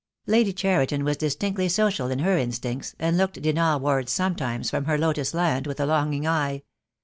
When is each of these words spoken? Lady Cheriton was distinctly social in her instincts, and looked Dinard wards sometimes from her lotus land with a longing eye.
Lady 0.25 0.51
Cheriton 0.51 1.03
was 1.03 1.15
distinctly 1.17 1.69
social 1.69 2.09
in 2.09 2.17
her 2.17 2.35
instincts, 2.35 2.95
and 2.97 3.17
looked 3.19 3.39
Dinard 3.39 3.83
wards 3.83 4.11
sometimes 4.11 4.71
from 4.71 4.85
her 4.85 4.97
lotus 4.97 5.31
land 5.31 5.67
with 5.67 5.79
a 5.79 5.85
longing 5.85 6.25
eye. 6.25 6.63